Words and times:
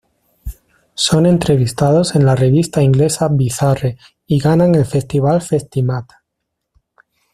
Son 0.95 1.27
entrevistados 1.27 2.15
en 2.15 2.25
la 2.25 2.35
revista 2.35 2.81
inglesa 2.81 3.27
Bizarre 3.27 3.97
y 4.25 4.39
ganan 4.39 4.73
el 4.73 4.87
festival 4.87 5.43
Festimad. 5.43 6.05